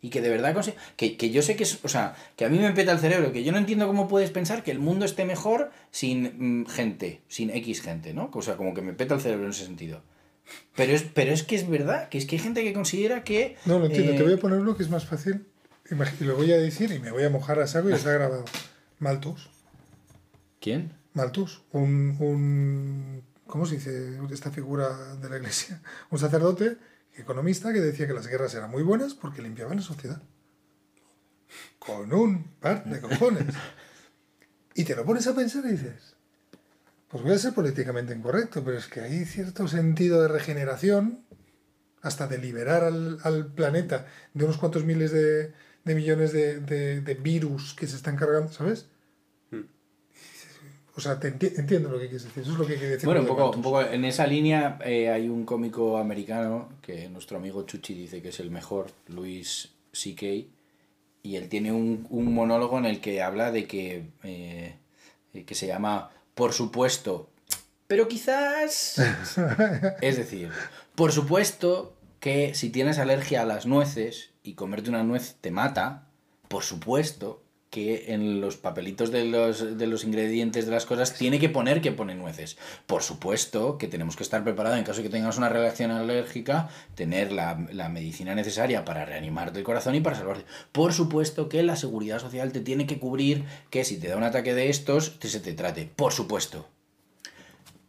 [0.00, 0.54] Y que de verdad
[0.96, 3.32] que, que yo sé que es, o sea, que a mí me peta el cerebro,
[3.32, 7.22] que yo no entiendo cómo puedes pensar que el mundo esté mejor sin mm, gente,
[7.26, 8.30] sin X gente, ¿no?
[8.32, 10.02] O sea, como que me peta el cerebro en ese sentido.
[10.76, 13.56] Pero es, pero es que es verdad, que es que hay gente que considera que...
[13.64, 14.12] No, lo entiendo.
[14.12, 15.46] eh, Te voy a poner uno que es más fácil.
[16.20, 18.44] Y lo voy a decir y me voy a mojar a saco y está grabado.
[18.98, 19.48] Malthus.
[20.60, 20.92] ¿Quién?
[21.14, 25.80] Malthus, un, un ¿cómo se dice esta figura de la iglesia?
[26.10, 26.78] Un sacerdote
[27.16, 30.20] economista que decía que las guerras eran muy buenas porque limpiaban la sociedad.
[31.78, 33.54] Con un par de cojones.
[34.74, 36.16] Y te lo pones a pensar y dices,
[37.08, 41.24] pues voy a ser políticamente incorrecto, pero es que hay cierto sentido de regeneración,
[42.02, 45.52] hasta de liberar al, al planeta de unos cuantos miles de,
[45.84, 48.86] de millones de, de- de virus que se están cargando, ¿sabes?
[50.96, 52.42] O sea, te enti- entiendo lo que quieres decir.
[52.42, 53.04] Eso es lo que decir.
[53.04, 57.36] Bueno, un poco, un poco en esa línea eh, hay un cómico americano que nuestro
[57.36, 60.26] amigo Chuchi dice que es el mejor, Luis C.K.
[61.22, 64.76] Y él tiene un, un monólogo en el que habla de que, eh,
[65.46, 67.30] que se llama Por supuesto,
[67.86, 68.96] pero quizás...
[70.00, 70.50] es decir,
[70.94, 76.08] por supuesto que si tienes alergia a las nueces y comerte una nuez te mata,
[76.48, 77.42] por supuesto
[77.74, 81.80] que en los papelitos de los, de los ingredientes de las cosas tiene que poner
[81.80, 82.56] que pone nueces.
[82.86, 86.68] Por supuesto que tenemos que estar preparados en caso de que tengas una reacción alérgica,
[86.94, 90.44] tener la, la medicina necesaria para reanimarte el corazón y para salvarte.
[90.70, 94.22] Por supuesto que la seguridad social te tiene que cubrir que si te da un
[94.22, 95.90] ataque de estos, te, se te trate.
[95.96, 96.68] Por supuesto.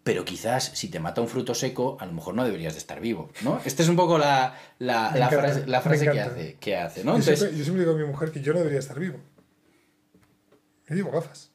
[0.03, 2.99] pero quizás si te mata un fruto seco, a lo mejor no deberías de estar
[3.01, 3.59] vivo, ¿no?
[3.65, 6.75] Esta es un poco la, la, Me la encanta, frase, la frase que hace, que
[6.75, 7.11] hace, ¿no?
[7.11, 9.17] yo, Entonces, siempre, yo siempre digo a mi mujer que yo no debería estar vivo.
[10.87, 11.51] Yo llevo gafas.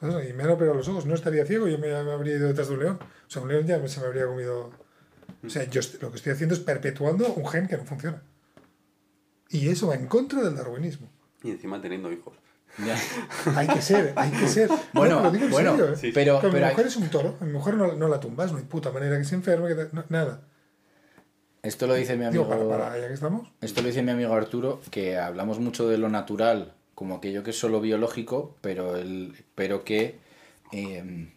[0.00, 0.30] ¿Sabes?
[0.30, 1.04] Y me han operado los ojos.
[1.06, 2.98] No estaría ciego, yo me, habría ido detrás de un león.
[3.02, 4.70] O sea, un león ya se me habría comido.
[5.44, 8.22] O sea, yo lo que estoy haciendo es perpetuando un gen que no funciona.
[9.50, 11.10] Y eso va en contra del darwinismo.
[11.42, 12.34] Y encima teniendo hijos.
[12.84, 12.96] ya.
[13.56, 14.70] Hay que ser, hay que ser.
[14.92, 15.96] Bueno, No, lo digo en bueno, serio, ¿eh?
[15.96, 16.12] sí.
[16.14, 17.36] pero, Pero mi pero mujer es un toro.
[17.40, 19.74] A mi mujer no, no la tumbas, no hay puta manera que se enferme, que
[19.74, 20.42] te- no- nada.
[21.62, 22.44] esto lo dice mi amigo.
[22.44, 23.50] Digo, para, para, ya que estamos.
[23.60, 27.48] Esto lo dice mi amigo Arturo, que hablamos mucho de lo natural como aquello que
[27.52, 30.18] es solo biológico, pero, el, pero que
[30.70, 31.28] eh,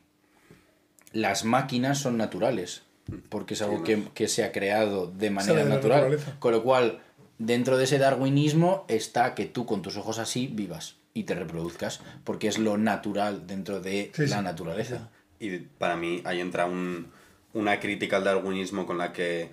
[1.14, 2.82] las máquinas son naturales,
[3.30, 6.18] porque es algo que, que se ha creado de manera de natural.
[6.40, 7.00] Con lo cual,
[7.38, 12.02] dentro de ese darwinismo está que tú con tus ojos así vivas y te reproduzcas,
[12.26, 14.44] porque es lo natural dentro de Sí, la sí.
[14.44, 15.12] naturaleza.
[15.40, 17.08] Y para mí ahí entra un-
[17.54, 19.50] una crítica al darwinismo con la que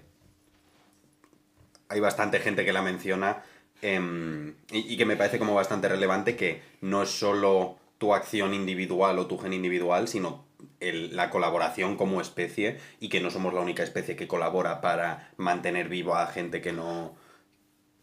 [1.89, 3.45] hay bastante gente que la menciona
[3.83, 9.19] em, y, que me parece como bastante relevante que no es solo tu acción individual
[9.19, 10.45] o tu gen individual, sino
[10.81, 15.89] la colaboración como especie y que no somos la única especie que colabora para mantener
[15.89, 17.15] vivo a gente que no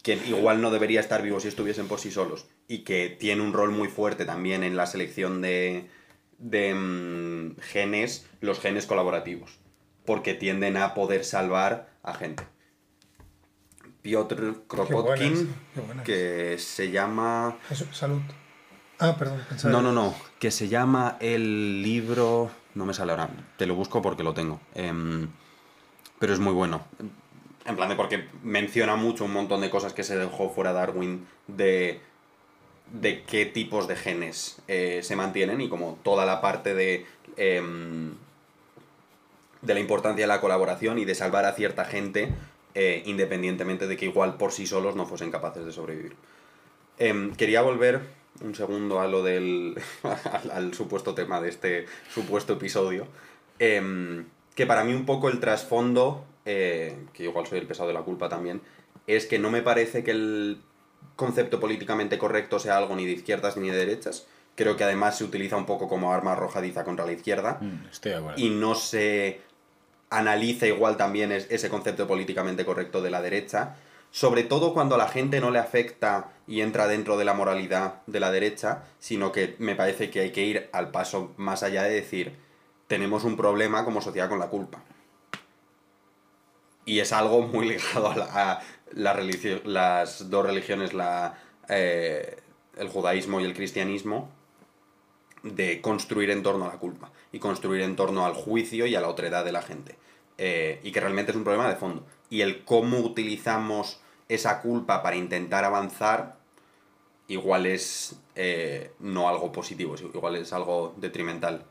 [0.02, 3.52] que igual no debería estar vivo si estuviesen por sí solos y que tiene un
[3.52, 5.88] rol muy fuerte también en la selección de,
[6.38, 9.58] de mm, genes, los genes colaborativos,
[10.04, 12.44] porque tienden a poder salvar a gente.
[14.08, 17.56] Piotr Kropotkin, qué que se llama...
[17.92, 18.22] Salud.
[18.98, 19.44] Ah, perdón.
[19.46, 22.50] pensaba- No, no, no, que se llama el libro...
[22.74, 24.60] No me sale ahora, te lo busco porque lo tengo.
[24.74, 25.28] Em,
[26.18, 26.86] pero es muy bueno.
[27.66, 31.26] En plan de porque menciona mucho un montón de cosas que se dejó fuera Darwin
[31.46, 32.00] de,
[32.90, 37.04] de qué tipos de genes eh, se mantienen y como toda la parte de,
[37.36, 38.14] em,
[39.60, 42.32] de la importancia de la colaboración y de salvar a cierta gente
[42.80, 46.14] eh, independientemente de que igual por sí solos no fuesen capaces de sobrevivir.
[46.96, 48.02] Em, quería volver
[48.40, 49.74] un segundo a lo del.
[50.04, 53.08] al, al supuesto tema de este supuesto episodio.
[53.58, 57.94] Em, que para mí un poco el trasfondo, eh, que igual soy el pesado de
[57.94, 58.60] la culpa también,
[59.08, 60.60] es que no me parece que el
[61.16, 64.28] concepto políticamente correcto sea algo ni de izquierdas ni de derechas.
[64.54, 68.12] Creo que además se utiliza un poco como arma arrojadiza contra la izquierda Mm, estoy
[68.12, 68.40] de acuerdo.
[68.40, 69.40] y no se
[70.10, 73.76] analiza igual también es- ese concepto políticamente correcto de la derecha,
[74.10, 78.00] sobre todo cuando a la gente no le afecta y entra dentro de la moralidad
[78.06, 81.82] de la derecha, sino que me parece que hay que ir al paso más allá
[81.82, 82.36] de decir,
[82.86, 84.82] tenemos un problema como sociedad con la culpa.
[86.86, 88.60] Y es algo muy ligado a,
[89.12, 92.38] religio- las dos religiones, la, eh,
[92.78, 94.30] el judaísmo y el cristianismo,
[95.42, 99.00] de construir en torno a la culpa y construir en torno al juicio y a
[99.00, 99.96] la otredad de la gente.
[100.36, 102.04] Eh, y que realmente es un problema de fondo.
[102.30, 106.36] Y el cómo utilizamos esa culpa para intentar avanzar,
[107.26, 111.64] igual es eh, no algo positivo, igual es algo detrimental.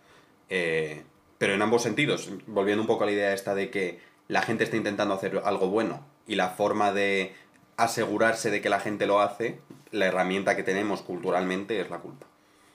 [0.50, 1.04] Eh,
[1.38, 4.64] pero en ambos sentidos, volviendo un poco a la idea esta de que la gente
[4.64, 7.34] está intentando hacer algo bueno y la forma de
[7.78, 9.60] asegurarse de que la gente lo hace,
[9.92, 12.26] la herramienta que tenemos culturalmente es la culpa.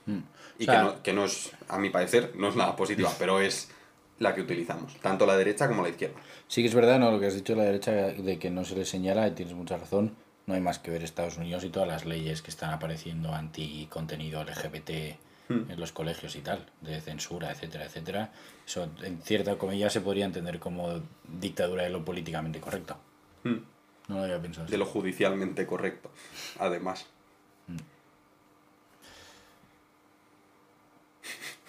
[0.05, 0.19] Mm.
[0.59, 3.69] Y que, no, que no es, a mi parecer, no es nada positiva, pero es
[4.19, 6.15] la que utilizamos, tanto la derecha como la izquierda.
[6.47, 7.11] Sí que es verdad, ¿no?
[7.11, 9.77] Lo que has dicho la derecha, de que no se le señala, y tienes mucha
[9.77, 10.15] razón.
[10.45, 13.87] No hay más que ver Estados Unidos y todas las leyes que están apareciendo anti
[13.89, 15.17] contenido LGBT
[15.49, 15.69] Hmm.
[15.69, 18.31] en los colegios y tal, de censura, etcétera, etcétera.
[18.65, 22.95] Eso, en cierta comilla, se podría entender como dictadura de lo políticamente correcto.
[23.43, 23.57] Hmm.
[24.07, 24.67] No lo había pensado.
[24.67, 26.11] De lo judicialmente correcto,
[26.59, 27.07] además.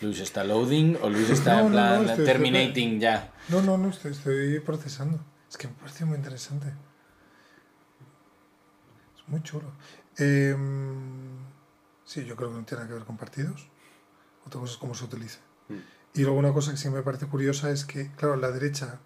[0.01, 3.33] Luis está loading o Luis está No, en no, plan no, estoy- estoy- terminating ya.
[3.49, 5.21] No, no, no, estoy, estoy procesando.
[5.49, 6.67] Es que me parece muy interesante.
[9.17, 9.73] Es muy chulo.
[10.19, 11.39] Em,
[12.05, 13.69] sí, yo creo que no tiene nada que ver con partidos.
[14.47, 15.39] Otra cosa es cómo se utiliza.
[15.69, 15.75] Mm.
[16.19, 19.01] Y luego una cosa que sí me parece curiosa es que, claro, la derecha,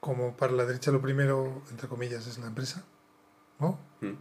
[0.00, 2.84] como para la derecha lo primero, entre comillas, es la empresa,
[3.58, 3.78] ¿no?
[4.00, 4.14] Hmm.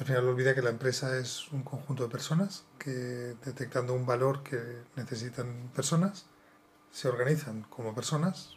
[0.00, 2.90] Al final olvida que la empresa es un conjunto de personas que
[3.44, 4.58] detectando un valor que
[4.96, 6.24] necesitan personas,
[6.90, 8.56] se organizan como personas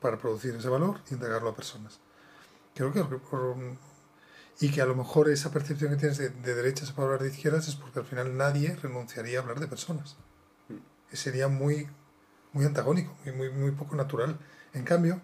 [0.00, 2.00] para producir ese valor y entregarlo a personas.
[2.74, 3.04] Creo que
[4.60, 7.28] y que a lo mejor esa percepción que tienes de, de derechas para hablar de
[7.28, 10.16] izquierdas es porque al final nadie renunciaría a hablar de personas.
[11.10, 11.86] Que sería muy,
[12.54, 14.38] muy antagónico, muy, muy, muy poco natural.
[14.72, 15.20] En cambio,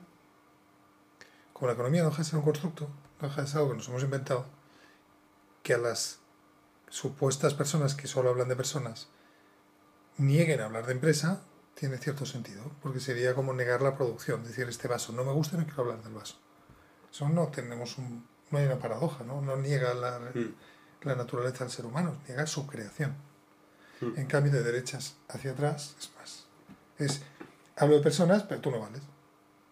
[1.55, 2.91] como la economía no deja de ser un constructo,
[3.23, 4.47] no deja de ser algo que nos hemos inventado,
[5.65, 6.21] que a las
[6.89, 9.09] supuestas personas que solo hablan de personas
[10.19, 11.43] nieguen a hablar de empresa,
[11.75, 15.57] tiene cierto sentido, porque sería como negar la producción, decir este vaso no me gusta,
[15.57, 16.39] no quiero hablar del vaso.
[17.11, 19.41] Eso no tenemos un, no hay una paradoja, ¿no?
[19.41, 20.55] No niega la, Mm.
[21.03, 23.17] la naturaleza del ser humano, niega su creación.
[24.01, 24.19] Mm.
[24.19, 26.47] En cambio, de derechas hacia atrás es más.
[26.99, 27.23] Es,
[27.77, 29.03] hablo de personas, pero tú no vales.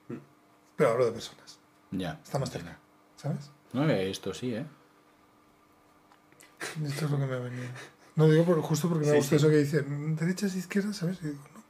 [0.09, 0.17] Mm.
[0.77, 1.59] Pero hablo de personas.
[1.91, 2.19] Ya.
[2.25, 2.79] Está más cerca,
[3.17, 3.51] ¿sabes?
[3.73, 4.67] No, esto sí, ¿eh?
[6.87, 7.65] Esto es lo que me ha venido.
[8.17, 9.37] No digo por, justo porque me Sí, gusta sí.
[9.37, 11.19] eso que dice, "Mm, derechas, izquierdas, ¿sabes?
[11.23, 11.63] Y digo, no.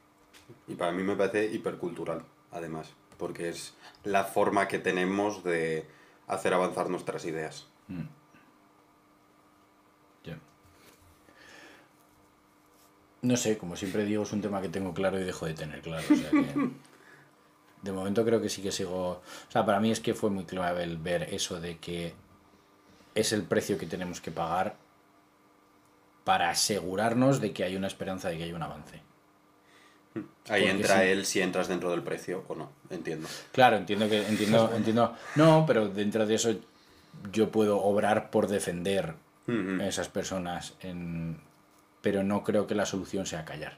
[0.67, 5.85] Y para mí me parece hipercultural, además, porque es la forma que tenemos de
[6.27, 7.67] hacer avanzar nuestras ideas.
[7.87, 8.01] Mm.
[10.25, 10.37] Ya.
[13.21, 15.81] No sé, como siempre digo, es un tema que tengo claro y dejo de tener
[15.81, 16.03] claro.
[16.09, 16.69] O sea que,
[17.83, 19.07] de momento creo que sí que sigo.
[19.09, 22.13] O sea, para mí es que fue muy clave el ver eso de que
[23.15, 24.75] es el precio que tenemos que pagar
[26.23, 29.01] para asegurarnos de que hay una esperanza de que hay un avance.
[30.15, 31.07] Ahí Porque entra sí.
[31.07, 33.27] él si entras dentro del precio o no, entiendo.
[33.51, 35.15] Claro, entiendo que entiendo entiendo.
[35.35, 36.55] No, pero dentro de eso
[37.31, 39.15] yo puedo obrar por defender
[39.47, 41.39] a esas personas, en...
[42.01, 43.77] pero no creo que la solución sea callar.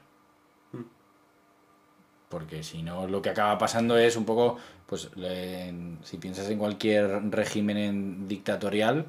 [2.28, 5.72] Porque si no, lo que acaba pasando es un poco, pues le-
[6.02, 9.06] si piensas en cualquier régimen en- dictatorial,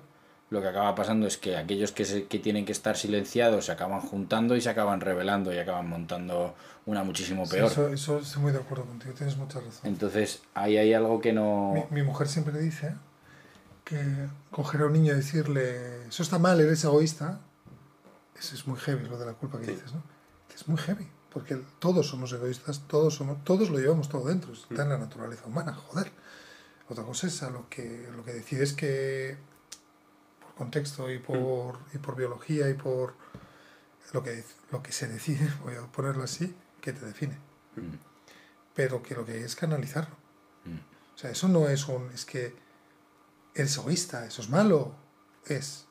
[0.49, 3.71] lo que acaba pasando es que aquellos que, se- que tienen que estar silenciados se
[3.73, 6.55] acaban juntando y se acaban rebelando y acaban montando
[6.85, 7.71] una muchísimo Sí, peor.
[7.71, 9.81] eso, eso estoy muy de acuerdo contigo, tienes mucha razón.
[9.83, 11.73] Entonces, ahí hay algo que no...
[11.91, 12.93] Mi, mi mujer siempre dice
[13.83, 13.99] que
[14.51, 17.39] coger a un niño y decirle, eso está mal, eres egoísta,
[18.39, 19.71] eso es muy heavy, lo de la culpa que Sí.
[19.71, 20.01] dices, ¿no?
[20.55, 24.83] Es muy heavy, porque todos somos egoístas, todos, somos, todos lo llevamos todo dentro, está
[24.83, 26.11] en la naturaleza humana, joder.
[26.89, 29.37] Otra cosa es a lo que, lo que decides que,
[30.57, 33.13] contexto y por, y por biología y por
[34.13, 37.35] lo que, lo que se decide, voy a ponerlo así, que te define.
[37.75, 37.95] Mm,
[38.73, 40.15] Pero que lo que hay es canalizarlo.
[40.65, 40.77] mm,
[41.15, 42.09] O sea, eso no es un.
[42.11, 42.55] Es que
[43.55, 44.95] eres egoísta, eso es malo.
[45.45, 45.85] Es.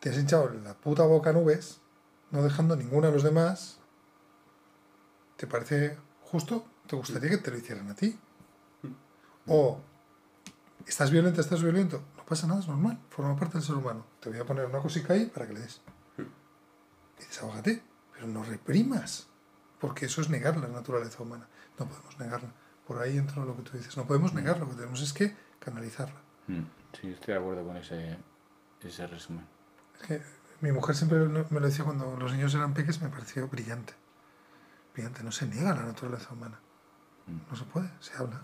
[0.00, 1.80] Te has hinchado la puta boca a nubes,
[2.32, 3.78] no dejando ninguna a los demás.
[5.36, 6.64] ¿Te parece justo?
[6.86, 8.18] ¿Te gustaría que te lo hicieran a ti?
[9.46, 9.80] O.
[10.86, 12.02] ¿Estás violento, estás violento?
[12.32, 14.06] No pasa nada, es normal, forma parte del ser humano.
[14.18, 15.82] Te voy a poner una cosita ahí para que le des.
[16.16, 17.82] Y desahógate,
[18.14, 19.28] pero no reprimas,
[19.78, 21.46] porque eso es negar la naturaleza humana.
[21.78, 22.54] No podemos negarla.
[22.86, 23.94] Por ahí entra lo que tú dices.
[23.98, 26.22] No podemos negarla, lo que tenemos es que canalizarla.
[26.46, 26.62] mm.
[26.98, 28.16] Sí, estoy de acuerdo con ese,
[28.80, 29.46] ese resumen.
[30.00, 30.22] Es que
[30.62, 33.92] mi mujer siempre me lo decía cuando los niños eran pequeños, me pareció brillante.
[34.94, 36.58] Brillante, no se niega la naturaleza humana.
[37.26, 38.40] No se puede, se habla.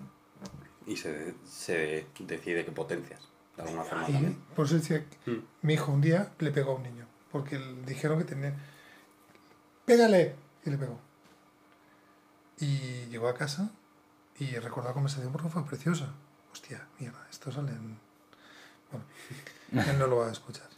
[0.85, 4.43] Y se, se decide qué potencias, de alguna forma Y también.
[4.57, 5.37] por eso decía, Mm.
[5.63, 8.55] mi hijo un día le pegó a un niño, porque le dijeron que tenía...
[9.85, 10.35] ¡Pégale!
[10.65, 10.99] Y le pegó.
[12.59, 13.71] Y llegó a casa
[14.39, 16.13] y recordó la conversación porque fue preciosa.
[16.53, 17.99] Hostia, mierda, esto sale en...
[18.91, 19.05] Bueno,
[19.91, 20.69] él no lo va a escuchar.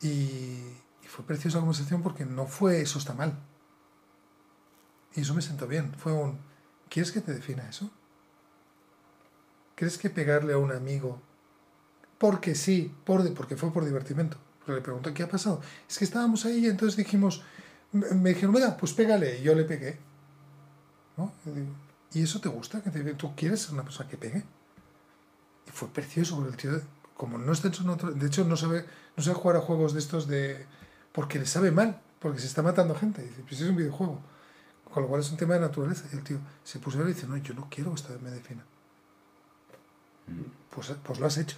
[0.00, 0.08] Y,
[1.02, 3.38] y fue preciosa la conversación porque no fue eso está mal.
[5.14, 5.92] Y eso me sentó bien.
[5.94, 6.38] Fue un...
[6.88, 7.90] ¿Quieres que te defina eso?
[9.74, 11.20] ¿Crees que pegarle a un amigo
[12.18, 14.36] porque sí, por, porque fue por divertimento?
[14.64, 15.60] Pero le preguntó, ¿qué ha pasado?
[15.88, 17.42] Es que estábamos ahí y entonces dijimos,
[17.92, 19.38] me me dijeron, mira, pues pégale.
[19.40, 19.98] Y yo le pegué.
[21.16, 21.32] ¿No?
[21.46, 21.72] Y, digo,
[22.12, 22.82] ¿y eso te gusta?
[22.82, 24.44] ¿Que te- ¿Tú quieres ser una persona que pegue?
[25.66, 28.56] Y fue precioso porque el tío, como no está en su natu- de hecho no
[28.56, 28.84] sabe,
[29.16, 30.66] no sabe jugar a juegos de estos de...
[31.12, 33.22] porque le sabe mal, porque se está matando gente.
[33.22, 34.20] Y dice, pues es un videojuego.
[34.92, 36.04] Con lo cual es un tema de naturaleza.
[36.12, 38.18] Y el tío se puso a ver y dice, no, yo no quiero que esto
[38.22, 38.64] me defina.
[40.70, 41.56] Pues, pues lo has hecho.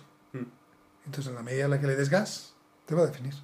[1.02, 1.06] Mm.
[1.06, 2.54] Entonces, en la medida en la que le des gas,
[2.86, 3.34] te va a definir.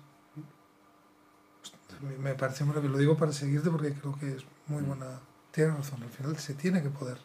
[2.01, 2.93] Pues, me- parece maravilloso.
[2.93, 5.21] Lo digo para seguirte porque creo que es muy buena.
[5.51, 7.19] Tienes razón, al final se tiene que poder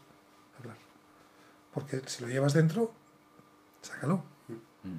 [0.60, 0.78] hablar.
[1.74, 2.94] Porque si lo llevas dentro,
[3.82, 4.24] sácalo.
[4.84, 4.98] Mm.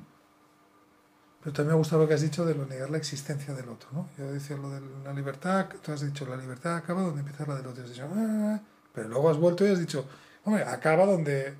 [1.40, 3.68] Pero también me ha gustado lo que has dicho de lo negar la existencia del
[3.68, 4.08] otro, ¿no?
[4.16, 7.56] Yo decía lo de la libertad, tú has dicho la libertad acaba donde empieza la
[7.56, 7.82] del otro.
[7.82, 8.60] Has dicho, "Ah",
[8.94, 10.06] pero luego has vuelto y has dicho,
[10.44, 11.56] hombre, acaba donde...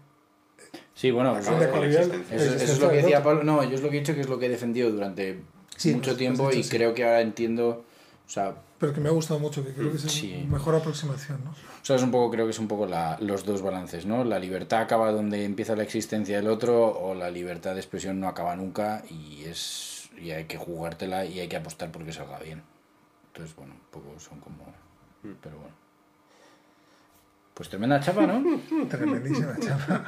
[0.95, 1.37] Sí, bueno.
[1.39, 3.23] Eso, la eso es lo que decía.
[3.23, 3.43] Pablo.
[3.45, 5.41] No, yo es lo que he dicho que es lo que he defendido durante
[5.77, 6.71] Sí, mucho has tiempo dicho, y sí.
[6.77, 7.85] creo que ahora entiendo.
[8.27, 10.35] O sea, Pero que me ha gustado mucho, que creo que es Sí.
[10.45, 11.51] una mejor aproximación, ¿no?
[11.51, 14.23] o sea, es un poco, creo que es un poco la- los dos balances, ¿no?
[14.25, 18.29] La libertad acaba donde empieza la existencia del otro o la libertad de expresión no
[18.29, 22.63] acaba nunca y es y hay que jugártela y hay que apostar porque salga bien.
[23.29, 24.65] Entonces, bueno, un poco son como...
[25.43, 25.75] Pero bueno.
[27.55, 28.43] Pues tremenda chapa, ¿no?
[28.89, 30.05] Tremendísima chapa.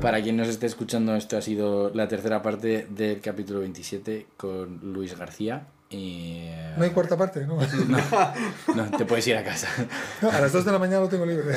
[0.00, 4.78] Para quien nos esté escuchando, esto ha sido la tercera parte del capítulo 27 con
[4.82, 5.66] Luis García.
[5.90, 6.46] Y...
[6.76, 7.58] No hay cuarta parte, ¿no?
[8.74, 9.68] No, te puedes ir a casa.
[10.20, 11.54] No, a las 2 de la mañana lo tengo libre.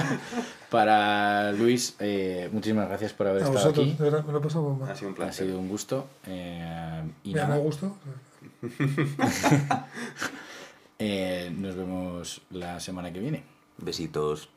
[0.70, 3.96] Para Luis, eh, muchísimas gracias por haber A estado vosotros, aquí.
[3.96, 4.90] de verdad, me lo he pasado bomba.
[4.90, 5.46] Ha sido un Ha placer.
[5.46, 6.06] sido un gusto.
[6.26, 7.96] eh, y Me nada, da gusto.
[10.98, 13.44] eh, nos vemos la semana que viene.
[13.78, 14.48] Besitos.